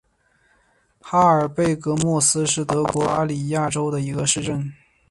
[0.99, 4.73] 哈尔贝格莫斯是德国巴伐利亚州的一个市镇。